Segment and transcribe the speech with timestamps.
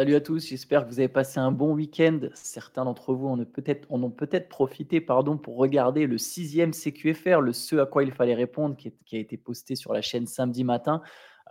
[0.00, 2.20] Salut à tous, j'espère que vous avez passé un bon week-end.
[2.32, 7.52] Certains d'entre vous en ont peut-être peut profité pardon, pour regarder le sixième CQFR, le
[7.52, 11.02] ce à quoi il fallait répondre, qui, a été posté sur la chaîne samedi matin.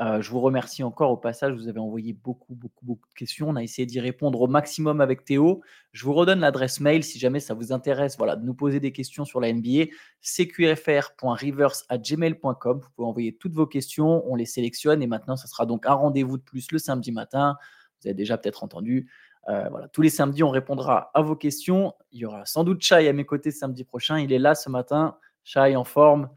[0.02, 3.50] Euh, je vous remercie encore au passage, vous avez envoyé beaucoup, beaucoup, beaucoup de questions.
[3.50, 5.62] On a essayé d'y répondre au maximum avec Théo.
[5.92, 8.92] Je vous redonne l'adresse mail si jamais ça vous intéresse voilà, de nous poser des
[8.92, 9.92] questions sur la NBA,
[10.22, 12.80] cqfr.reverse.gmail.com.
[12.80, 15.94] Vous pouvez envoyer toutes vos questions, on les sélectionne et maintenant, ça sera donc un
[15.94, 17.56] rendez-vous de plus le samedi matin
[18.02, 19.10] vous avez déjà peut-être entendu.
[19.48, 21.94] Euh, voilà, tous les samedis, on répondra à vos questions.
[22.12, 24.20] Il y aura sans doute Chai à mes côtés samedi prochain.
[24.20, 25.18] Il est là ce matin.
[25.44, 26.30] Chai en forme.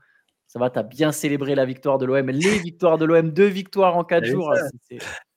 [0.47, 3.47] Ça va, tu as bien célébré la victoire de l'OM, les victoires de l'OM, deux
[3.47, 4.55] victoires en quatre jours.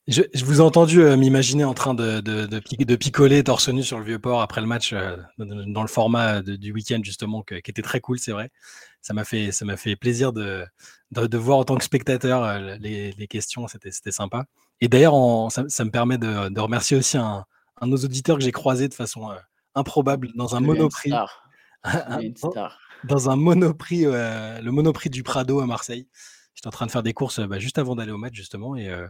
[0.07, 4.05] Je, vous ai entendu euh, m'imaginer en train de, de, picoler torse nu sur le
[4.05, 8.01] vieux port après le match, euh, dans le format du week-end justement, qui était très
[8.01, 8.51] cool, c'est vrai.
[9.01, 10.65] Ça m'a fait, ça m'a fait plaisir de,
[11.11, 14.45] de, voir en tant que spectateur les, les questions, c'était sympa.
[14.81, 15.13] Et d'ailleurs,
[15.51, 17.45] ça, me permet de, remercier aussi un,
[17.81, 19.35] un de nos auditeurs que j'ai croisé de façon euh,
[19.73, 21.11] improbable dans un monoprix.
[23.03, 26.07] dans un monoprix, euh, le monoprix du Prado à Marseille.
[26.55, 28.87] J'étais en train de faire des courses bah, juste avant d'aller au match justement et,
[28.87, 29.07] euh,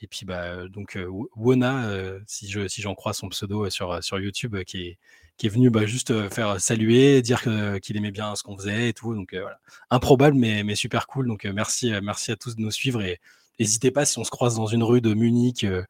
[0.00, 0.98] et puis bah donc
[1.36, 1.86] Wona,
[2.26, 4.98] si je si j'en crois son pseudo sur sur YouTube, qui est
[5.36, 7.40] qui est venu bah, juste faire saluer, dire
[7.80, 9.14] qu'il aimait bien ce qu'on faisait et tout.
[9.14, 11.28] Donc voilà, improbable mais mais super cool.
[11.28, 13.20] Donc merci merci à tous de nous suivre et
[13.58, 15.82] N'hésitez pas si on se croise dans une rue de Munich, euh,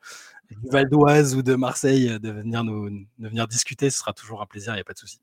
[0.50, 3.90] du Val d'Oise ou de Marseille, euh, de venir, nous, de venir discuter.
[3.90, 5.20] Ce sera toujours un plaisir, il n'y a pas de souci.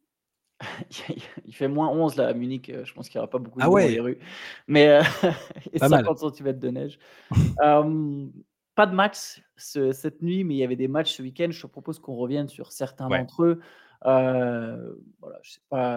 [1.45, 2.69] il fait moins 11 là à Munich.
[2.69, 4.19] Euh, je pense qu'il n'y aura pas beaucoup de ah dans les rues.
[4.67, 5.01] Mais
[5.73, 6.99] et 50 cm de neige.
[8.75, 11.47] pas de match cette nuit, mais il y avait des matchs ce week-end.
[11.51, 13.61] Je te propose qu'on revienne sur certains d'entre eux.
[14.01, 15.88] voilà, je sais pas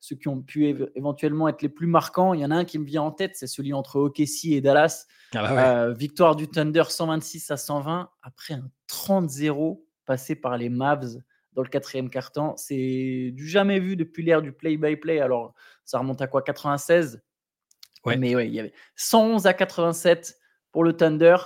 [0.00, 2.32] ceux qui ont pu éventuellement être les plus marquants.
[2.32, 4.60] Il y en a un qui me vient en tête, c'est celui entre OKC et
[4.60, 5.06] Dallas.
[5.34, 10.70] Ah bah euh, victoire du Thunder 126 à 120 après un 30-0 passé par les
[10.70, 11.18] Mavs
[11.52, 12.56] dans le quatrième quart-temps.
[12.56, 15.20] C'est du jamais vu depuis l'ère du play-by-play.
[15.20, 15.54] Alors,
[15.84, 17.22] ça remonte à quoi 96
[18.06, 18.16] ouais.
[18.16, 20.38] Mais ouais, il y avait 111 à 87
[20.72, 21.36] pour le Thunder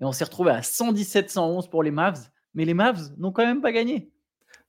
[0.00, 2.30] et on s'est retrouvé à 117-111 pour les Mavs.
[2.54, 4.12] Mais les Mavs n'ont quand même pas gagné.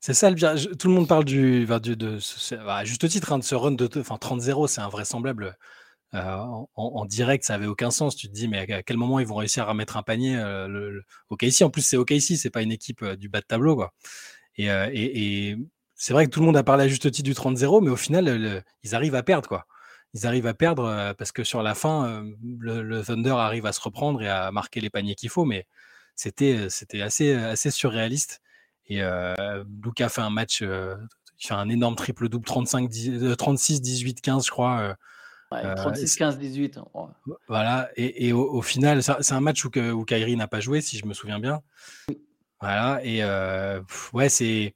[0.02, 3.72] C'est ça le Tout le monde parle du, à juste titre hein, de ce run
[3.72, 5.56] de enfin 30-0, c'est invraisemblable.
[6.16, 6.44] Euh,
[6.76, 8.16] en, direct, ça avait aucun sens.
[8.16, 10.68] Tu te dis, mais à quel moment ils vont réussir à mettre un panier euh,
[10.68, 13.76] le, OKC En plus, c'est OKC, c'est pas une équipe euh, du bas de tableau,
[13.76, 13.94] quoi.
[14.58, 15.56] Et,
[15.96, 17.96] c'est vrai que tout le monde a parlé à juste titre du 30-0, mais au
[17.96, 19.68] final, ils arrivent à perdre, quoi.
[20.16, 22.26] Ils arrivent à perdre parce que sur la fin,
[22.60, 25.68] le, Thunder arrive à se reprendre et à marquer les paniers qu'il faut, mais
[26.16, 26.68] c'était
[27.04, 28.42] assez surréaliste.
[28.88, 32.90] Et euh, Luca fait un match, il fait un énorme triple double, 35,
[33.38, 34.96] 36, 18, 15, je crois.
[35.50, 36.80] 36, 15, 18.
[37.48, 41.06] Voilà, et, au, final, c'est un match où, où Kyrie n'a pas joué, si je
[41.06, 41.62] me souviens bien.
[42.60, 43.24] Voilà, et
[44.14, 44.76] ouais, c'est.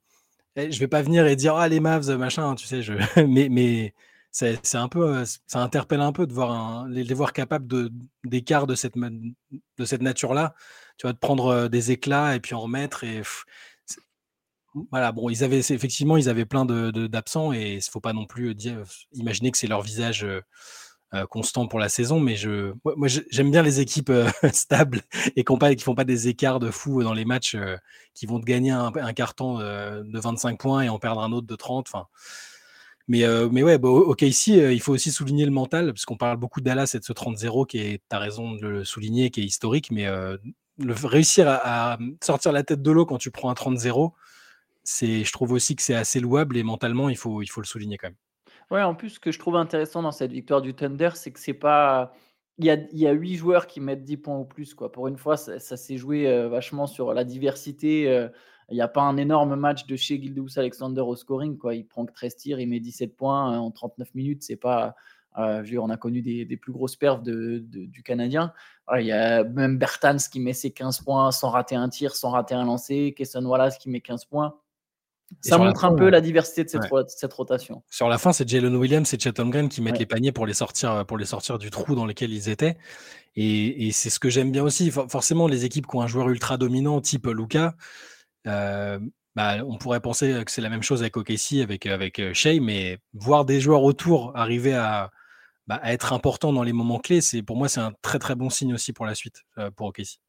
[0.57, 2.93] Eh, je vais pas venir et dire ah les Mavs machin, tu sais, je...
[3.27, 3.93] mais mais
[4.31, 7.91] c'est un peu, ça interpelle un peu de voir un, les, voir capables de
[8.25, 10.55] d'écart de cette de cette nature-là.
[10.97, 13.21] Tu vois, de prendre des éclats et puis en remettre et
[14.91, 18.55] voilà, bon, ils avaient effectivement, ils avaient plein d'absents et il faut pas non plus
[18.55, 20.25] dire, imaginer que c'est leur visage
[21.29, 22.19] constant pour la saison.
[22.19, 24.11] Mais je, moi, j'aime bien les équipes
[24.51, 25.01] stables
[25.35, 27.55] et qui ne font pas des écarts de fou dans les matchs,
[28.13, 31.55] qui vont te gagner un, carton de 25 points et en perdre un autre de
[31.55, 31.87] 30.
[31.87, 32.07] Enfin,
[33.07, 36.37] mais, mais ouais, bah, ok, ici, il faut aussi souligner le mental, parce qu'on parle
[36.37, 39.29] beaucoup de Dallas et de ce 30-0 qui est, tu as raison de le souligner,
[39.29, 40.07] qui est historique, mais
[40.79, 44.11] réussir à, sortir la tête de l'eau quand tu prends un 30-0,
[44.85, 47.97] je trouve aussi que c'est assez louable et mentalement, il faut, il faut le souligner
[47.97, 48.17] quand même.
[48.71, 51.39] Ouais, en plus, ce que je trouve intéressant dans cette victoire du Thunder, c'est que
[51.39, 52.13] c'est pas.
[52.57, 54.73] Il y a, il y a 8 joueurs qui mettent 10 points ou plus.
[54.73, 54.91] Quoi.
[54.91, 58.09] Pour une fois, ça, s'est joué euh, vachement sur la diversité.
[58.09, 58.29] Euh,
[58.69, 61.57] il n'y a pas un énorme match de chez Gildous Alexander au scoring.
[61.57, 61.75] Quoi.
[61.75, 64.43] Il prend que 13 tirs, il met 17 points euh, en 39 minutes.
[64.43, 64.95] C'est pas.
[65.35, 68.53] on a connu des, des plus grosses perfs de, du Canadien.
[68.97, 72.31] il y a même Bertans qui met ses 15 points sans rater un tir, sans
[72.31, 73.13] rater un lancer.
[73.17, 74.55] Kesson Wallace qui met 15 points.
[75.41, 77.83] Ça montre un peu la diversité de cette, rotation.
[77.89, 80.53] Sur la fin, c'est Jalen Williams et Chet Holmgren qui mettent les paniers pour les,
[80.53, 82.77] sortir, pour les sortir du trou dans lequel ils étaient.
[83.35, 84.91] Et, c'est ce que j'aime bien aussi.
[84.91, 87.75] forcément, les équipes qui ont un joueur ultra dominant, type Luca,
[88.47, 88.99] euh,
[89.35, 92.61] bah, on pourrait penser que c'est la même chose avec OKC, avec, avec euh, Shea,
[92.61, 95.11] mais voir des joueurs autour arriver à,
[95.67, 98.73] bah, être importants dans les moments clés, pour moi, c'est un très très bon signe
[98.73, 100.19] aussi pour la suite, euh, pour OKC.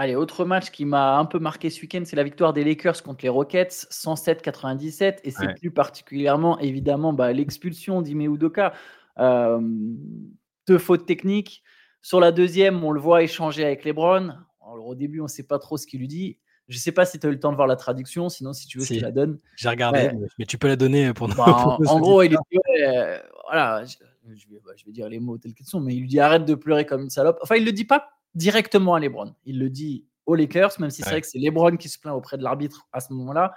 [0.00, 3.02] Allez, autre match qui m'a un peu marqué ce week-end, c'est la victoire des Lakers
[3.02, 5.18] contre les Rockets, 107-97.
[5.24, 8.74] Et c'est plus particulièrement, évidemment, bah, l'expulsion d'Ime Udoka.
[9.18, 9.60] Euh,
[10.68, 11.64] deux fautes techniques.
[12.00, 14.34] Sur la deuxième, on le voit échanger avec LeBron.
[14.64, 16.38] Alors, au début, on ne sait pas trop ce qu'il lui dit.
[16.68, 18.68] Je sais pas si tu as eu le temps de voir la traduction, sinon si
[18.68, 19.40] tu veux, je te la donne.
[19.56, 21.34] J'ai regardé, mais tu peux la donner pour nous.
[21.34, 21.44] Bah,
[21.86, 22.36] en, gros, il dit,
[23.46, 23.96] voilà, je,
[24.48, 26.44] vais, bah, je, vais, dire les mots tels qu'ils sont, mais il lui dit arrête
[26.44, 27.38] de pleurer comme une salope.
[27.42, 29.34] Enfin, il le dit pas directement à LeBron.
[29.44, 32.14] Il le dit aux Lakers, même si c'est vrai que c'est LeBron qui se plaint
[32.14, 33.54] auprès de l'arbitre à ce moment-là.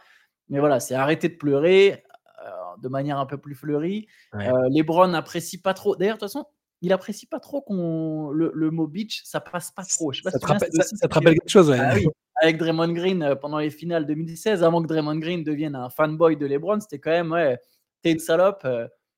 [0.49, 2.03] Mais voilà, c'est arrêter de pleurer
[2.45, 2.49] euh,
[2.81, 4.07] de manière un peu plus fleurie.
[4.35, 5.95] Euh, LeBron n'apprécie pas trop.
[5.95, 6.45] D'ailleurs, de toute façon,
[6.81, 10.11] il apprécie pas trop qu'on le, mot beach, ça passe pas trop.
[10.13, 11.79] ça, te rappelle, quelque chose, ouais.
[11.79, 11.95] Ah
[12.41, 16.37] avec Draymond Green euh, pendant les finales 2016, avant que Draymond Green devienne un fanboy
[16.37, 17.59] de LeBron, c'était quand même ouais,
[18.01, 18.65] t'es une salope.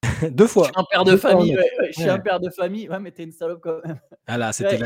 [0.31, 0.67] Deux fois.
[0.67, 1.57] Je suis un père de famille.
[1.87, 2.89] je suis un père de famille.
[2.89, 3.99] Ouais, mais t'es une salope quand même.
[4.27, 4.77] Ah là, c'était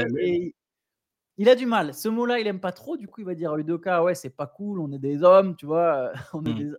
[1.38, 1.94] il a du mal.
[1.94, 2.98] Ce mot-là, il aime pas trop.
[2.98, 5.56] Du coup, il va dire à Udoka, ouais, c'est pas cool, on est des hommes,
[5.56, 6.12] tu vois.
[6.34, 6.60] On est mmh.
[6.60, 6.72] des...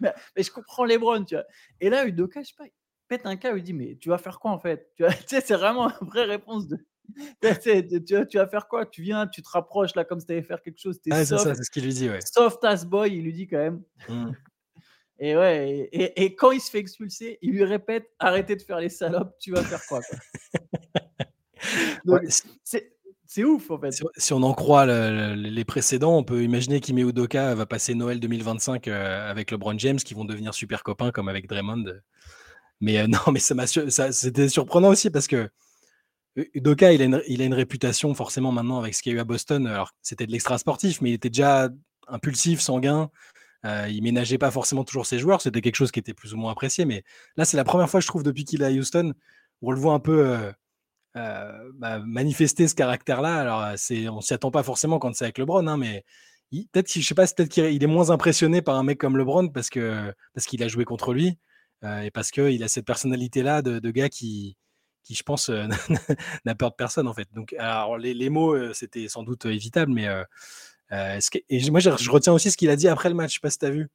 [0.00, 0.12] mais,
[0.42, 1.44] je comprends les Lebron, tu vois.
[1.80, 2.72] Et là, Udoka, je sais pas, il
[3.06, 5.54] pète un cas, il dit, mais tu vas faire quoi en fait Tu sais, c'est
[5.54, 6.78] vraiment une vraie réponse de.
[7.40, 8.84] tu, tu, vas faire quoi?
[8.84, 10.98] Tu viens, tu te rapproches là comme si tu allais faire quelque chose.
[11.02, 12.20] c'est ça, c'est ce qu'il lui dit, ouais.
[12.20, 13.82] Soft as boy, il lui dit quand même.
[14.08, 14.32] Mmh.
[15.20, 18.88] Et ouais, et, quand il se fait expulser, il lui répète arrêtez de faire les
[18.88, 20.00] salopes, tu vas faire quoi,
[22.62, 22.97] c'est
[23.28, 24.02] c'est ouf en fait.
[24.16, 28.88] Si, on en croit les précédents, on peut imaginer qu'Ime Udoka va passer Noël 2025
[28.88, 31.84] euh, avec LeBron James qui vont devenir super copains comme avec Draymond.
[32.80, 35.50] Mais euh, non, mais ça, ça c'était surprenant aussi parce que
[36.54, 37.04] Udoka, il a,
[37.44, 39.66] une, réputation forcément maintenant avec ce qu'il y a eu à Boston.
[39.66, 41.68] Alors c'était de l'extra sportif, mais il était déjà
[42.08, 43.10] impulsif, sanguin.
[43.66, 45.42] Euh, il ménageait pas forcément toujours ses joueurs.
[45.42, 46.86] C'était quelque chose qui était plus ou moins apprécié.
[46.86, 47.04] Mais
[47.36, 49.12] là, c'est la première fois, je trouve, depuis qu'il est à Houston,
[49.60, 50.52] où on le voit un peu euh,
[51.14, 53.36] bah, manifester ce caractère-là.
[53.36, 56.04] Alors, euh, c'est, on s'y attend pas forcément quand c'est avec LeBron, hein, mais
[56.50, 59.68] peut-être je sais pas, peut-être qu'il est moins impressionné par un mec comme LeBron parce
[59.70, 61.38] que parce qu'il a joué contre lui
[61.84, 64.56] euh, et parce qu'il a cette personnalité-là de, gars qui,
[65.04, 65.50] qui je pense
[66.44, 67.28] n'a peur de personne en fait.
[67.34, 70.08] Donc, alors les, mots, c'était sans doute évitable, mais
[70.90, 73.32] et moi je, retiens aussi ce qu'il a dit après le match.
[73.32, 73.88] Je sais pas si tu as vu.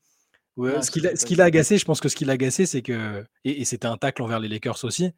[0.58, 3.26] ce qu'il a, ce a agacé, je pense que ce qu'il a agacé, c'est que
[3.46, 5.14] et c'était un tacle envers les Lakers aussi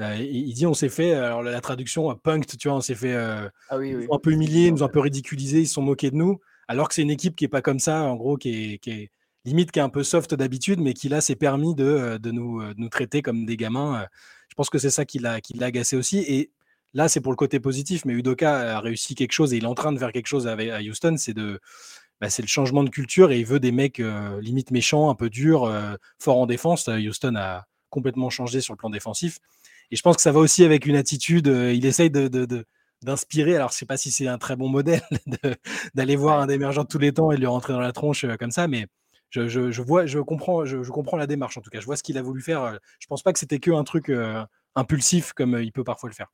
[0.00, 3.14] euh, il dit on s'est fait, alors la traduction, punked, tu vois, on s'est fait
[3.14, 6.38] euh, ah un peu humilié, nous un peu ridiculisé, ils se sont moqués de nous,
[6.68, 8.90] alors que c'est une équipe qui est pas comme ça, en gros, qui est, qui
[8.90, 9.10] est
[9.46, 12.30] limite qui est un peu soft d'habitude, mais qui là s'est permis de, euh, de,
[12.30, 14.06] nous, nous traiter comme des gamins.
[14.48, 16.18] Je pense que c'est ça qui l'a, qui l'a agacé aussi.
[16.18, 16.50] Et
[16.92, 19.68] là, c'est pour le côté positif, mais Udoka a réussi quelque chose et il est
[19.68, 21.58] en train de faire quelque chose avec, à Houston, c'est de
[22.20, 24.02] bah, c'est le changement de culture et il veut des mecs
[24.40, 25.70] limite méchants, un peu durs,
[26.18, 26.88] forts en défense.
[26.88, 29.38] Houston a complètement changé sur le plan défensif.
[29.90, 31.48] Et je pense que ça va aussi avec une attitude.
[31.48, 32.46] Euh, il essaye de,
[33.02, 33.56] d'inspirer.
[33.56, 35.02] Alors, je sais pas si c'est un très bon modèle
[35.94, 38.24] d'aller voir un émergent de tous les temps et de lui rentrer dans la tronche
[38.24, 38.86] euh, comme ça, mais
[39.30, 41.80] je, vois, je comprends, je, comprends la démarche en tout cas.
[41.80, 42.62] Je vois ce qu'il a voulu faire.
[42.62, 44.10] Euh, je pense pas que c'était que un truc
[44.74, 46.28] impulsif comme il peut parfois le faire.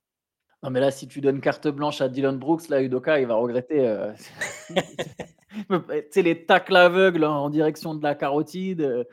[0.61, 3.35] Non, mais là, si tu donnes carte blanche à Dylan Brooks, là, Udoka, il va
[3.35, 4.13] regretter.
[4.69, 5.75] tu
[6.11, 9.05] sais, les tacles aveugles en direction de la carotide,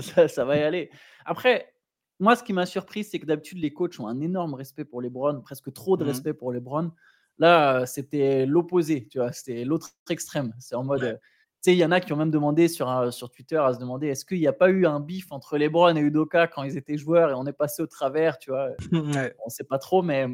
[0.00, 0.90] ça, ça va y aller.
[1.24, 1.73] Après,
[2.20, 5.00] moi, ce qui m'a surpris, c'est que d'habitude, les coachs ont un énorme respect pour
[5.00, 6.92] les Browns, presque trop de mmh respect pour les Browns.
[7.38, 10.54] Là, c'était l'opposé, tu vois, c'était l'autre extrême.
[10.60, 13.30] C'est en mode, tu sais, il y en a qui ont même demandé sur, sur
[13.30, 15.96] Twitter à se demander est-ce qu'il n'y a pas eu un bif entre les Browns
[15.96, 18.68] et Udoka quand ils étaient joueurs et on est passé au travers, tu vois?
[18.92, 20.28] On ne sait pas trop, mais,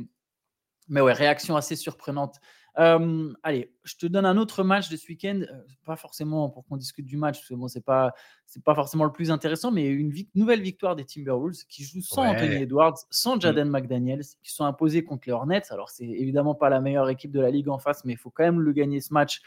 [0.88, 2.36] mais ouais, réaction assez surprenante
[2.76, 5.42] allez, je te donne un autre match de ce week-end,
[5.84, 8.12] pas forcément pour qu'on discute du match, parce que bon, c'est pas,
[8.46, 12.24] c'est pas forcément le plus intéressant, mais une nouvelle victoire des Timberwolves qui jouent sans
[12.24, 13.40] Anthony Edwards, sans mmh.
[13.40, 15.62] Jaden McDaniels, qui sont imposés contre les Hornets.
[15.70, 18.30] Alors, c'est évidemment pas la meilleure équipe de la ligue en face, mais il faut
[18.30, 19.42] quand même le gagner ce match,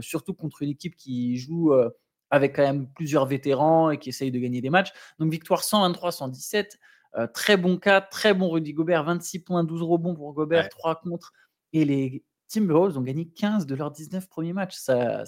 [0.00, 1.72] surtout contre une équipe qui joue
[2.30, 4.92] avec quand même plusieurs vétérans et qui essaye de gagner des matchs.
[5.18, 6.78] Donc, victoire 123-117.
[7.32, 11.32] très bon cas, très bon Rudy Gobert, 26 points, 12 rebonds pour Gobert, 3 contre.
[11.74, 14.76] Et les Timberwolves ont gagné 15 de leurs 19 premiers matchs.
[14.76, 15.24] Ça,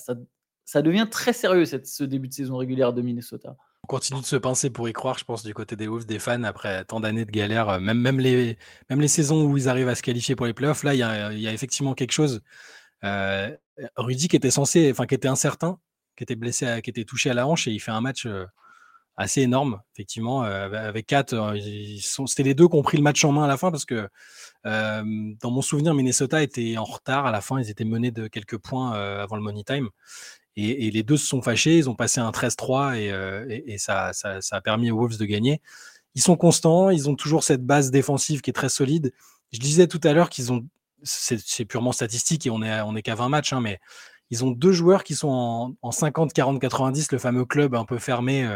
[0.64, 3.56] ça, devient très sérieux cette, ce début de saison régulière de Minnesota.
[3.84, 6.18] On continue de se pincer pour y croire, je pense, du côté des Wolves, des
[6.18, 7.68] fans, après tant d'années de galère.
[7.68, 8.56] Euh, même, même, les,
[8.88, 11.02] même les saisons où ils arrivent à se qualifier pour les playoffs, là, il y
[11.48, 12.40] a, effectivement quelque chose.
[13.04, 13.54] Euh,
[13.96, 15.78] Rudy qui était censé, enfin qui était incertain,
[16.16, 18.46] qui était blessé, qui était touché à la hanche et il fait un match euh,
[19.16, 20.42] assez énorme, effectivement.
[20.42, 21.54] avec 4,
[22.26, 24.08] c'était les deux qui ont pris le match en main à la fin parce que
[24.64, 27.58] dans mon souvenir, Minnesota était en retard à la fin.
[27.58, 29.88] Ils étaient menés de quelques points avant le money time.
[30.56, 31.78] Et, les deux se sont fâchés.
[31.78, 34.12] Ils ont passé un 13-3 et, ça,
[34.50, 35.60] a permis aux Wolves de gagner.
[36.14, 36.90] Ils sont constants.
[36.90, 39.12] Ils ont toujours cette base défensive qui est très solide.
[39.52, 40.66] Je disais tout à l'heure qu'ils ont.
[41.02, 43.78] C'est purement statistique et on est, on est qu'à 20 matchs, hein, mais
[44.30, 47.98] ils ont deux joueurs qui sont en, 50, 40, 90, le fameux club un peu
[47.98, 48.48] fermé,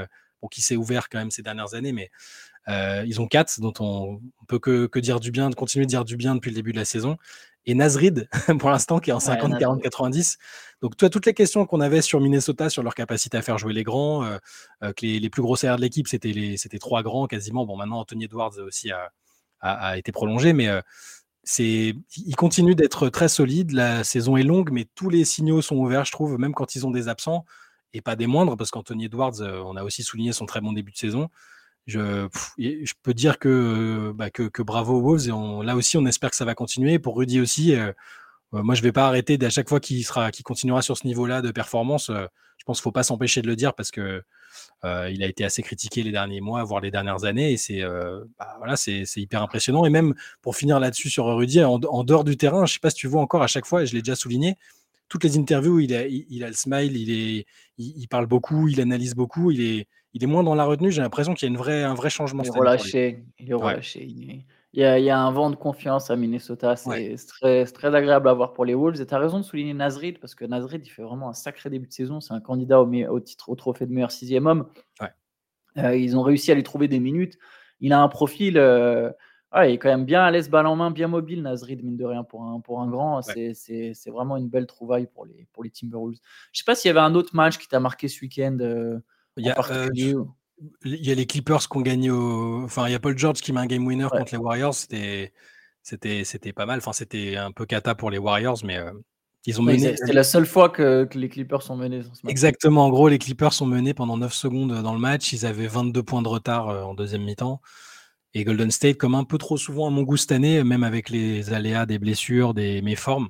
[0.48, 2.10] qui s'est ouvert quand même ces dernières années, mais
[2.68, 6.04] euh, ils ont quatre, dont on, peut que, dire du bien, de continuer de dire
[6.04, 7.16] du bien depuis le début de la saison.
[7.66, 8.28] et Nasrid
[8.58, 10.38] pour l'instant qui est en 50, 40, 90.
[10.82, 13.58] Donc tu as toutes les questions qu'on avait sur Minnesota sur leur capacité à faire
[13.58, 14.38] jouer les grands, euh,
[14.82, 17.66] euh, que les, plus gros salaires de l'équipe c'était les c'était trois grands quasiment.
[17.66, 19.10] Bon maintenant Anthony Edwards aussi a,
[19.60, 20.68] a, été prolongé, mais
[21.42, 23.72] c'est il continue d'être très solide.
[23.72, 26.86] La saison est longue, mais tous les signaux sont ouverts, je trouve, même quand ils
[26.86, 27.44] ont des absents
[27.92, 30.92] et pas des moindres, parce qu'Anthony Edwards, on a aussi souligné son très bon début
[30.92, 31.28] de saison.
[31.86, 32.28] Je,
[33.02, 36.44] peux dire que, bah, que, bravo aux Wolves et là aussi on espère que ça
[36.44, 36.98] va continuer.
[36.98, 37.74] Pour Rudy aussi,
[38.52, 41.52] moi, je vais pas arrêter à chaque fois qu'il sera, continuera sur ce niveau-là de
[41.52, 42.10] performance.
[42.10, 42.26] Euh,
[42.58, 44.22] je pense qu'il faut pas s'empêcher de le dire parce que
[44.84, 47.82] euh, il a été assez critiqué les derniers mois, voire les dernières années, et c'est
[47.82, 48.74] euh, bah, voilà,
[49.16, 49.86] hyper impressionnant.
[49.86, 52.96] Et même pour finir là-dessus sur Rudy, en, dehors du terrain, je sais pas si
[52.96, 54.56] tu vois encore à chaque fois, et je l'ai déjà souligné,
[55.10, 58.80] toutes les interviews, il a, il, a le smile, il est, il, parle beaucoup, il
[58.80, 60.92] analyse beaucoup, il est, il est moins dans la retenue.
[60.92, 62.44] J'ai l'impression qu'il y a une vraie, un vrai changement.
[62.44, 64.04] Il est relâché, il est relâché.
[64.72, 66.76] Il y, a, un vent de confiance à Minnesota.
[66.76, 69.00] C'est très, très, agréable à voir pour les Wolves.
[69.00, 71.70] Et tu as raison de souligner Nazrid, parce que Nazrid, il fait vraiment un sacré
[71.70, 72.20] début de saison.
[72.20, 74.68] C'est un candidat au, au, titre, au trophée de meilleur sixième homme.
[75.76, 77.36] Euh, ils ont réussi à lui trouver des minutes.
[77.80, 78.58] Il a un profil.
[78.58, 79.10] Euh,
[79.54, 82.04] il est quand même bien à l'aise, balle en main, bien mobile, Nazrid, mine de
[82.04, 83.20] rien, pour un, pour un grand.
[83.22, 86.18] C'est vraiment une belle trouvaille pour les, pour les Timberwolves.
[86.52, 88.56] Je sais pas s'il y avait un autre match qui t'a marqué ce week-end.
[88.60, 88.98] Euh,
[89.36, 89.56] il y a,
[90.84, 92.62] il y a les Clippers qui ont gagné au.
[92.64, 94.74] Enfin, il y a Paul George qui met un game winner contre les Warriors.
[94.74, 95.32] C'était,
[95.82, 96.78] c'était, c'était pas mal.
[96.78, 98.92] Enfin, c'était un peu cata pour les Warriors, mais euh,
[99.46, 99.96] ils ont mené.
[99.96, 102.02] C'est la seule fois que, les Clippers sont menés.
[102.28, 102.86] Exactement.
[102.86, 105.32] En gros, les Clippers sont menés pendant 9 secondes dans le match.
[105.32, 107.60] Ils avaient 22 points de retard euh, en deuxième mi-temps.
[108.34, 111.10] Et Golden State, comme un peu trop souvent à mon goût cette année, même avec
[111.10, 113.28] les aléas des blessures, des méformes,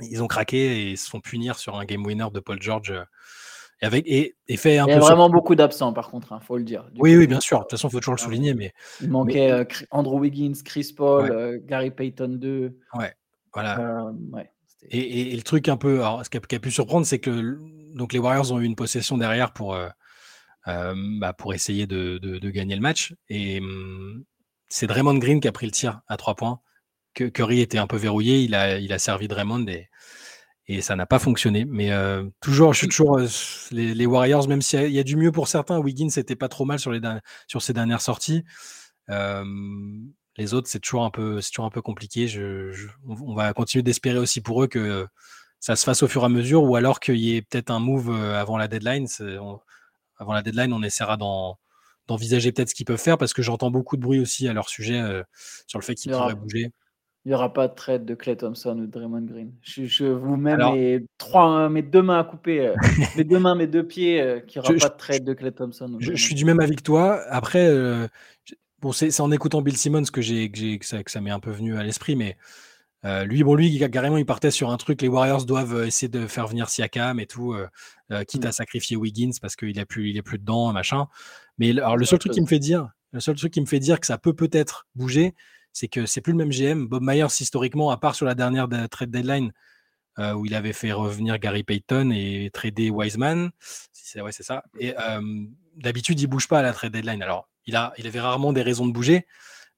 [0.00, 3.04] ils ont craqué et se font punir sur un game winner de Paul George euh,
[3.82, 6.40] et, avec, et, fait un il y a vraiment beaucoup d'absents, par contre, il hein,
[6.40, 6.84] faut le dire.
[6.98, 7.58] Oui, oui, bien sûr.
[7.58, 8.52] De toute façon, il faut toujours le souligner.
[8.52, 12.76] Mais, il manquait euh, Andrew Wiggins, Chris Paul, euh, Gary Payton 2.
[12.94, 13.14] Ouais,
[13.54, 13.80] voilà.
[13.80, 14.42] Euh,
[14.90, 17.58] et, le truc un peu, alors, ce qui a, pu surprendre, c'est que
[17.94, 19.78] donc les Warriors ont eu une possession derrière pour,
[20.66, 23.14] bah, pour essayer de, gagner le match.
[23.28, 23.60] Et
[24.68, 26.60] c'est Draymond Green qui a pris le tir à trois points.
[27.14, 29.66] Curry était un peu verrouillé, il a, il a servi Draymond
[30.70, 31.64] et ça n'a pas fonctionné.
[31.64, 31.90] Mais
[32.40, 33.20] toujours, je suis toujours
[33.72, 35.78] les, Warriors, même s'il y, a du mieux pour certains.
[35.78, 37.00] Wiggins, c'était pas trop mal sur, les,
[37.48, 38.44] sur ses dernières sorties.
[39.08, 42.28] Les autres, c'est toujours un peu, toujours un peu compliqué.
[43.04, 45.06] On va continuer d'espérer aussi pour eux que
[45.58, 47.80] ça se fasse au fur et à mesure, ou alors qu'il y ait peut-être un
[47.80, 49.08] move avant la deadline.
[50.20, 51.16] Avant la deadline, on essaiera
[52.06, 54.68] d'envisager peut-être ce qu'ils peuvent faire, parce que j'entends beaucoup de bruit aussi à leur
[54.68, 55.02] sujet
[55.66, 56.70] sur le fait qu'ils pourraient bouger.
[57.26, 59.52] Il n'y aura pas de trade de Clay Thompson ou de Draymond Green.
[59.60, 62.74] Je, vous mets mes, trois, mes deux mains à couper, euh,
[63.16, 65.52] mes deux mains, mes deux pieds, euh, qu'il n'y aura pas de trade de Clay
[65.52, 65.98] Thompson.
[66.00, 67.20] Je, suis du même avec toi.
[67.28, 68.08] Après, euh,
[68.80, 71.50] bon, c'est en écoutant Bill Simmons que, j'ai, que, ça, que ça m'est un peu
[71.50, 72.38] venu à l'esprit, mais
[73.04, 75.02] lui, bon, lui, carrément, il partait sur un truc.
[75.02, 77.54] Les Warriors doivent essayer de faire venir Siakam et tout,
[78.28, 78.52] quitte à mm.
[78.52, 81.06] sacrifier Wiggins parce qu'il est plus, il est plus dedans, machin.
[81.58, 83.80] Mais alors, le seul truc qui me fait dire, le seul truc qui me fait
[83.80, 85.34] dire que ça peut peut-être bouger,
[85.72, 86.86] c'est que c'est plus le même GM.
[86.86, 89.52] Bob Myers, historiquement, à part sur la dernière trade deadline,
[90.18, 93.50] euh, où il avait fait revenir Gary Payton et trader Wiseman.
[93.92, 94.64] C'est ouais, c'est ça.
[94.78, 94.94] Et
[95.76, 97.22] d'habitude, il bouge pas à la trade deadline.
[97.22, 99.26] Alors, il, a, il avait rarement des raisons de bouger,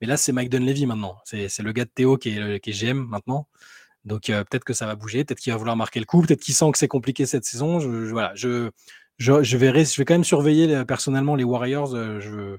[0.02, 1.16] mais là, c'est Mike Dunleavy maintenant.
[1.24, 3.48] C'est le gars de Théo qui est, qui est GM maintenant.
[4.04, 6.40] Donc, euh, peut-être que ça va bouger, peut-être qu'il va vouloir marquer le coup, peut-être
[6.40, 7.78] qu'il sent que c'est compliqué cette saison.
[7.78, 8.70] Je, voilà, je,
[9.18, 11.94] je, verrai, je vais quand même surveiller personnellement les Warriors.
[11.94, 12.58] Euh, je,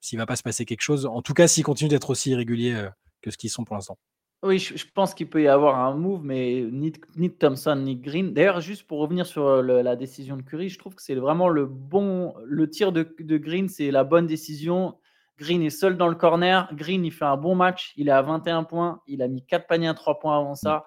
[0.00, 1.06] s'il va pas se passer quelque chose.
[1.06, 2.88] En tout cas, s'ils continuent d'être aussi irréguliers euh,
[3.22, 3.98] que ce qu'ils sont pour l'instant.
[4.44, 6.92] Oui, je, pense qu'il peut y avoir un move, mais ni,
[7.30, 8.32] Thompson ni Green.
[8.32, 11.48] D'ailleurs, juste pour revenir sur euh, la décision de Curry, je trouve que c'est vraiment
[11.48, 12.34] le bon.
[12.44, 14.94] Le tir de, Green, c'est la bonne décision.
[15.38, 16.68] Green est seul dans le corner.
[16.74, 17.92] Green, il fait un bon match.
[17.96, 19.00] Il est à 21 points.
[19.06, 20.86] Il a mis 4 paniers à 3 points avant ça.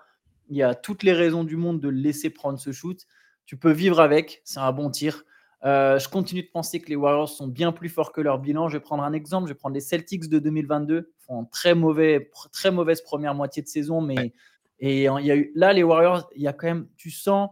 [0.50, 3.08] Il y a toutes les raisons du monde de le laisser prendre ce shoot.
[3.46, 4.42] Tu peux vivre avec.
[4.44, 5.24] C'est un bon tir.
[5.64, 8.68] Euh, je continue de penser que les Warriors sont bien plus forts que leur bilan.
[8.68, 9.48] Je vais prendre un exemple.
[9.48, 11.10] Je vais prendre les Celtics de 2022.
[11.10, 14.02] Ils font une très, mauvais, très mauvaise première moitié de saison.
[14.02, 14.34] Mais
[14.82, 17.52] et il y a eu, là, les Warriors, il y a quand même, tu sens,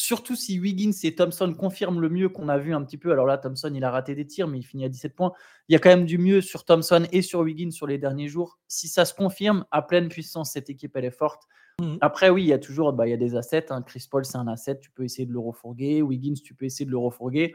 [0.00, 3.12] surtout si Wiggins et Thompson confirment le mieux qu'on a vu un petit peu.
[3.12, 5.32] Alors là, Thompson, il a raté des tirs, mais il finit à 17 points.
[5.68, 8.28] Il y a quand même du mieux sur Thompson et sur Wiggins sur les derniers
[8.28, 8.58] jours.
[8.66, 11.42] Si ça se confirme, à pleine puissance, cette équipe, elle est forte.
[11.80, 11.96] Mmh.
[12.00, 13.70] Après, oui, il y a toujours bah, il y a des assets.
[13.70, 13.82] Hein.
[13.82, 14.80] Chris Paul, c'est un asset.
[14.80, 16.00] Tu peux essayer de le refourguer.
[16.00, 17.54] Wiggins, tu peux essayer de le refourguer.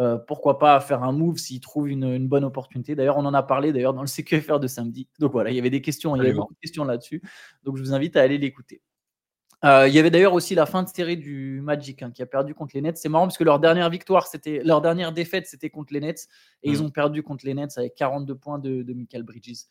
[0.00, 2.96] Euh, pourquoi pas faire un move s'il trouve une, bonne opportunité.
[2.96, 5.08] D'ailleurs, on en a parlé d'ailleurs dans le CQFR de samedi.
[5.18, 7.22] Donc voilà, il y avait des questions, il y avait beaucoup de questions là-dessus.
[7.62, 8.80] Donc je vous invite à aller l'écouter.
[9.64, 12.26] Euh, il y avait d'ailleurs aussi la fin de série du Magic hein, qui a
[12.26, 12.98] perdu contre les Nets.
[12.98, 16.28] C'est marrant parce que leur dernière victoire, c'était leur dernière défaite, c'était contre les Nets
[16.62, 16.86] et ils mmh.
[16.86, 19.64] ont perdu contre les Nets avec 42 points de, de Michael Bridges.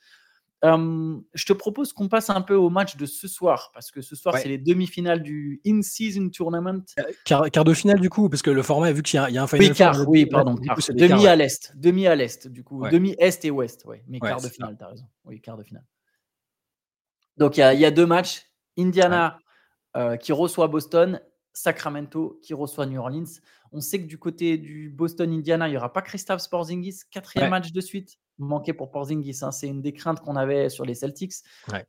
[0.63, 4.15] je te propose qu'on passe un peu au match de ce soir, parce que ce
[4.15, 6.83] soir, c'est les demi-finales du In-Season Tournament.
[6.97, 7.03] Euh,
[7.51, 9.67] quart, de finale, du coup, parce que le format, vu qu'il y, a un final.
[9.67, 10.55] Oui, quart, oui, pardon.
[10.89, 11.71] demi à l'Est.
[11.75, 12.87] Demi à l'Est, du coup.
[12.89, 14.03] Demi-Est et Ouest, ouais.
[14.07, 15.05] Mais quart de finale, tu as raison.
[15.25, 15.85] Oui, quart de finale.
[17.37, 18.49] Donc, il y, a deux matchs.
[18.75, 19.37] Indiana
[19.95, 21.21] euh, qui reçoit Boston,
[21.53, 23.39] Sacramento qui reçoit New Orleans.
[23.71, 27.71] On sait que du côté du Boston-Indiana, il n'y aura pas Christophe Porzingis, quatrième match
[27.71, 29.39] de suite manqué pour Porzingis.
[29.41, 29.51] Hein.
[29.51, 31.33] C'est une des craintes qu'on avait sur les Celtics.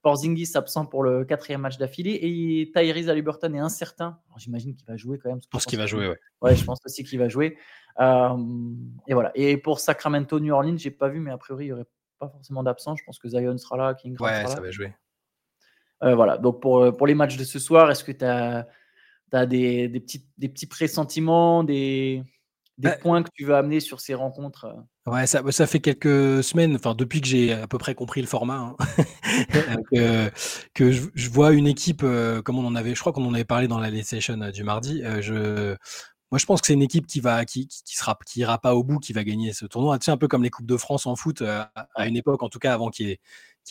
[0.02, 4.18] Porzingis absent pour le quatrième match d'affilée et Tyrese Haliburton est incertain.
[4.36, 5.40] J'imagine qu'il va jouer quand même.
[5.42, 6.18] Je pense qu'il va jouer, ouais.
[6.42, 7.56] Ouais, je pense aussi qu'il va jouer.
[8.00, 8.36] Euh,
[9.06, 9.32] et voilà.
[9.34, 12.28] Et pour Sacramento, New Orleans, j'ai pas vu, mais a priori, il n'y aurait pas
[12.28, 12.96] forcément d'absent.
[12.96, 14.92] Je pense que Zion sera là, King ouais, sera ça va jouer.
[16.04, 16.38] Euh, voilà.
[16.38, 18.66] Donc pour, pour les matchs de ce soir, est-ce que tu as
[19.32, 22.22] tu des, petits, des petits pressentiments, des,
[22.78, 25.10] des bah points que tu veux amener sur ces rencontres euh?
[25.10, 28.26] Ouais, ça, ça fait quelques semaines, enfin depuis que j'ai à peu près compris le
[28.26, 28.76] format, hein,
[29.94, 30.30] euh,
[30.74, 33.44] que, je, vois une équipe euh, comme on en avait, je crois qu'on en avait
[33.44, 35.02] parlé dans la session du mardi.
[35.20, 35.76] je,
[36.30, 38.74] moi, je pense que c'est une équipe qui va, qui, qui, sera, qui ira pas
[38.74, 39.98] au bout, qui va gagner ce tournoi.
[39.98, 41.70] Tu sais, un peu comme les coupes de France en foot à,
[42.06, 43.20] une époque, en tout cas avant qu'il y, ait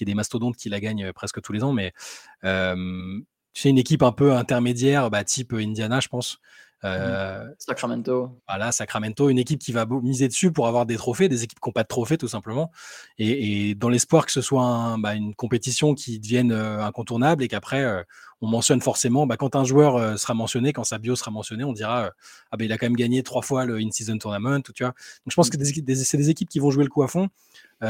[0.01, 1.73] des mastodontes qui la gagnent presque tous les ans.
[1.73, 1.93] Mais
[2.41, 6.39] c'est une équipe un peu intermédiaire, bah, type Indiana, je pense.
[6.83, 6.87] Mmh.
[6.89, 8.41] Euh, Sacramento.
[8.45, 11.69] Voilà, Sacramento, une équipe qui va miser dessus pour avoir des trophées, des équipes qui
[11.69, 12.71] n'ont pas de trophées tout simplement,
[13.17, 17.83] et, dans l'espoir que ce soit bah, une compétition qui devienne euh, incontournable et qu'après
[17.83, 18.03] euh,
[18.41, 21.71] on mentionne forcément, bah, quand un joueur sera mentionné, quand sa bio sera mentionnée, on
[21.71, 22.11] dira
[22.51, 24.89] ah ben il a quand même gagné trois fois le in-season tournament, tu vois.
[24.91, 25.95] Donc je pense que mmh.
[25.95, 27.29] c'est des équipes qui vont jouer le coup à fond.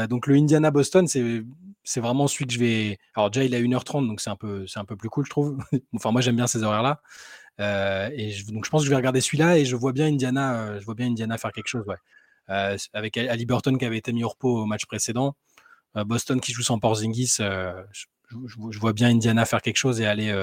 [0.08, 2.98] Donc le Indiana Boston, c'est vraiment celui que je vais.
[3.14, 4.36] Alors déjà il est à 1h30, donc c'est un
[4.84, 5.58] peu plus cool je trouve.
[5.94, 7.00] enfin moi j'aime bien ces horaires là.
[7.60, 10.54] Euh, et donc je pense que je vais regarder celui-là et je vois bien Indiana,
[10.60, 11.84] euh, je vois bien Indiana faire quelque chose.
[12.50, 15.34] Euh, avec Ali Burton qui avait été mis au repos au match précédent,
[15.94, 20.34] Boston qui joue sans Porzingis, je, vois bien Indiana faire quelque chose et aller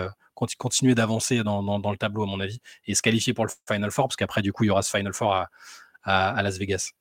[0.57, 4.07] continuer d'avancer dans, le tableau à mon avis et se qualifier pour le Final Four
[4.07, 5.45] parce qu'après du coup il y aura ce Final Four
[6.03, 6.91] à, Las Vegas.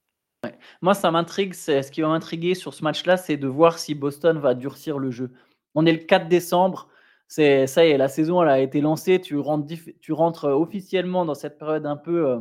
[0.83, 1.55] Moi, ça m'intrigue.
[1.55, 5.11] Ce qui va m'intriguer sur ce match-là, c'est de voir si Boston va durcir le
[5.11, 5.33] jeu.
[5.75, 6.89] On est le 4 décembre
[7.31, 9.21] c'est ça y est, la saison elle a été lancée.
[9.21, 12.41] Tu rentres, tu rentres euh, officiellement dans cette période un peu euh,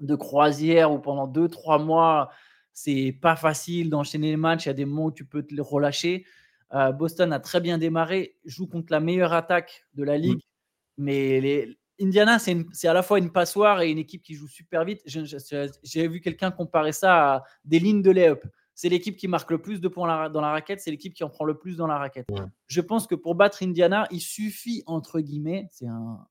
[0.00, 2.30] de croisière où pendant deux, trois mois,
[2.72, 4.66] c'est pas facile d'enchaîner les matchs.
[4.66, 6.26] Il y a des moments où tu peux te relâcher.
[6.74, 10.40] Euh, Boston a très bien démarré, joue contre la meilleure attaque de la ligue,
[10.98, 14.84] mais les, Indiana, c'est à la fois une passoire et une équipe qui joue super
[14.84, 15.02] vite.
[15.06, 19.58] J'ai vu quelqu'un comparer ça à des lignes de lay-up c'est l'équipe qui marque le
[19.58, 21.98] plus de points dans la raquette, c'est l'équipe qui en prend le plus dans la
[21.98, 22.28] raquette.
[22.66, 26.26] Je pense que pour battre Indiana, il suffit, entre guillemets, c'est un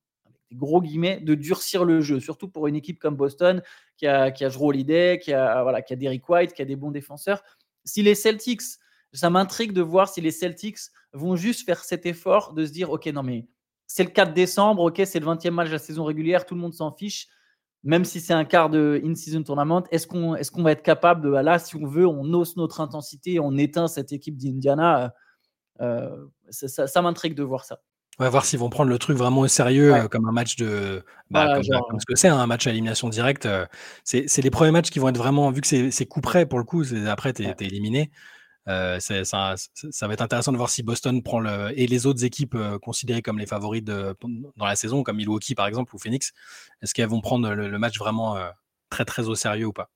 [0.52, 3.62] gros guillemets, de durcir le jeu, surtout pour une équipe comme Boston
[3.96, 6.66] qui a, qui a Drew Holiday, qui a, voilà, qui a Derrick White, qui a
[6.66, 7.42] des bons défenseurs.
[7.86, 8.62] Si les Celtics,
[9.14, 10.80] ça m'intrigue de voir si les Celtics
[11.14, 13.48] vont juste faire cet effort de se dire, OK, non mais
[13.94, 16.62] c'est le 4 décembre, OK, c'est le 20e match de la saison régulière, tout le
[16.62, 17.28] monde s'en fiche
[17.84, 21.22] même si c'est un quart de in-season tournament, est-ce qu'on est qu'on va être capable
[21.22, 25.14] de, là, si on veut, on hausse notre intensité, on éteint cette équipe d'Indiana
[25.82, 26.10] euh,
[26.50, 27.80] Ça, m'intrigue de voir ça.
[28.20, 30.58] On va voir s'ils vont prendre le truc vraiment au sérieux, euh, comme un match
[30.58, 31.04] de.
[31.32, 33.48] Bah, comme, ce que c'est, hein, un match à élimination directe.
[33.48, 33.66] Euh,
[34.04, 36.66] c'est les premiers matchs qui vont être vraiment, vu que c'est coup près pour le
[36.66, 38.12] coup, après, tu es, éliminé.
[38.68, 42.24] Euh, ça, ça, va être intéressant de voir si Boston prend le, et les autres
[42.24, 44.16] équipes euh, considérées comme les favoris de,
[44.56, 46.32] dans la saison, comme Milwaukee par exemple ou Phoenix,
[46.82, 48.50] est-ce qu'elles vont prendre le, match vraiment euh,
[48.90, 49.90] très très au sérieux ou pas?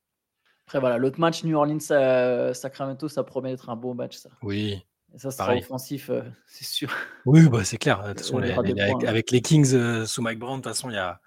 [0.65, 4.29] Après voilà, l'autre match New Orleans Sacramento, ça promet d'être un beau match ça.
[4.41, 4.83] Oui.
[5.15, 6.09] ça sera offensif,
[6.47, 6.91] c'est sûr.
[7.25, 8.01] Oui, bah, c'est clair.
[8.01, 11.21] avec, les Kings sous Mike Brown, de toute façon, il y a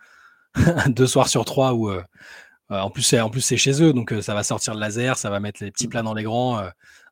[0.89, 1.93] deux soirs sur trois où
[2.71, 5.31] en plus c'est en plus c'est chez eux, donc ça va sortir le laser, ça
[5.31, 5.91] va mettre les petits mmh.
[5.91, 6.69] plats dans les grands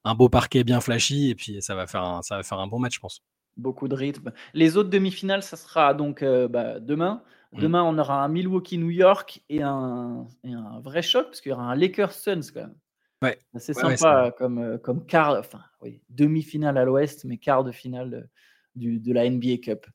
[0.07, 2.69] un beau parquet bien flashy et puis ça va faire un, ça va faire un
[2.69, 3.23] bon match, je pense.
[3.57, 4.33] Beaucoup de rythme.
[4.55, 7.23] Les autres demi-finales, ça sera donc euh, bah, demain.
[7.53, 7.61] Mmh.
[7.61, 11.65] Demain, on aura un Milwaukee-New York et un, un, vrai choc, parce qu'il y aura
[11.65, 12.75] un Lakers-Suns quand même.
[13.23, 13.39] Ouais.
[13.57, 18.29] C'est sympa comme, euh, comme quart, enfin, oui, demi-finale à l'ouest, mais quart de finale
[18.75, 19.87] du, de la NBA Cup.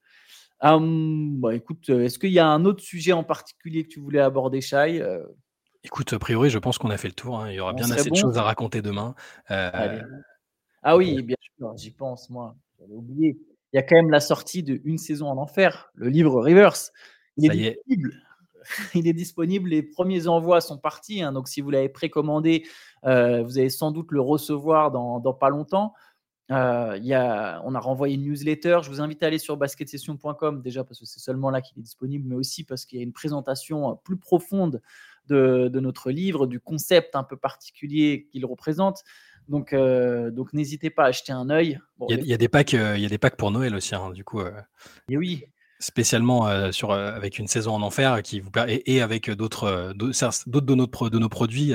[0.62, 4.00] Hum, bah, écoute, euh, est-ce qu'il y a un autre sujet en particulier que tu
[4.00, 5.02] voulais aborder, Shai?
[5.84, 7.50] Écoute, a priori, je pense qu'on a fait le tour, hein.
[7.50, 9.15] Il y aura bien assez de choses à raconter demain.
[9.50, 10.02] Euh,
[10.84, 12.56] ah oui, bien sûr, j'y pense, moi.
[12.80, 13.38] J'avais oublié.
[13.74, 16.91] Il y a quand même la sortie de Une saison en enfer, le livre Reverse.
[17.38, 18.13] Il est disponible.
[18.96, 19.70] Il est disponible.
[19.70, 21.24] Les premiers envois sont partis.
[21.24, 21.32] Hein.
[21.32, 22.67] donc, si vous l'avez précommandé,
[23.06, 25.94] euh, vous allez sans doute le recevoir dans, pas longtemps.
[26.52, 28.80] Euh, y a, on a renvoyé une newsletter.
[28.84, 31.82] Je vous invite à aller sur basketsession.com déjà parce que c'est seulement là qu'il est
[31.82, 34.82] disponible, mais aussi parce qu'il y a une présentation plus profonde
[35.32, 39.04] de, notre livre, du concept un peu particulier qu'il représente.
[39.48, 41.80] Donc, donc n'hésitez pas à acheter un œil.
[42.10, 44.24] il, y a, des packs, il y a des packs pour Noël aussi, hein, du
[44.24, 44.41] coup.
[45.10, 45.44] et oui.
[45.80, 50.76] Spécialement sur, avec une saison en enfer qui vous et, et avec d'autres d'autres de,
[50.76, 51.74] notre, de nos produits,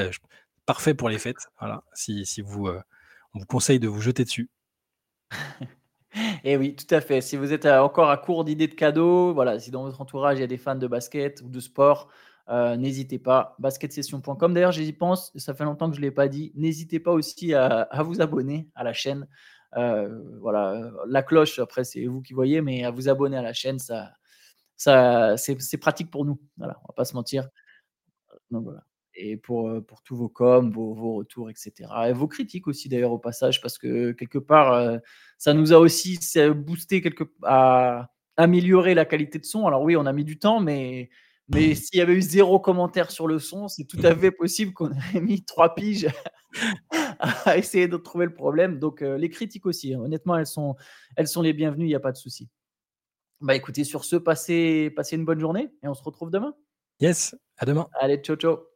[0.65, 1.49] parfait pour les fêtes.
[1.59, 4.49] Voilà, si, si vous, on vous conseille de vous jeter dessus.
[6.45, 7.21] Et oui, tout à fait.
[7.21, 10.41] Si vous êtes encore à court d'idées de cadeaux, voilà, si dans votre entourage il
[10.41, 12.09] y a des fans de basket ou de sport,
[12.49, 13.57] euh, n'hésitez pas.
[13.59, 14.55] Basketsession.com.
[14.55, 16.53] D'ailleurs, j'y pense, ça fait longtemps que je ne l'ai pas dit.
[16.55, 19.27] N'hésitez pas aussi à, vous abonner à la chaîne.
[19.77, 23.53] Euh, voilà, la cloche, après, c'est vous qui voyez, mais à vous abonner à la
[23.53, 24.13] chaîne, ça,
[24.77, 26.41] ça, c'est pratique pour nous.
[26.57, 27.49] Voilà, on va pas se mentir.
[28.51, 28.83] Donc voilà
[29.19, 31.73] et pour, pour tous vos coms, vos, vos, retours, etc.
[32.07, 35.01] Et vos critiques aussi d'ailleurs au passage, parce que quelque part,
[35.39, 36.19] ça nous a aussi
[36.55, 39.67] boosté quelque, à améliorer la qualité de son.
[39.67, 41.09] Alors oui, on a mis du temps, mais,
[41.49, 44.73] mais s'il y avait eu zéro commentaire sur le son, c'est tout à fait possible
[44.73, 46.09] qu'on ait mis trois piges
[47.21, 48.79] à essayer de trouver le problème.
[48.79, 50.01] Donc les critiques aussi, hein.
[50.01, 50.77] honnêtement, elles sont,
[51.17, 52.49] elles sont les bienvenues, il n'y a pas de souci.
[53.41, 56.55] Bah écoutez, sur ce, passez, passez une bonne journée et on se retrouve demain.
[57.01, 57.87] Yes, à demain.
[58.01, 58.76] Allez, ciao, ciao.